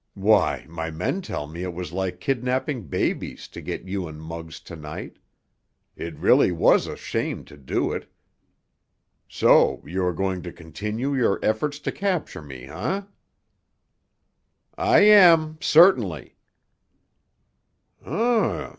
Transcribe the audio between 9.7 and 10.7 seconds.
you are going to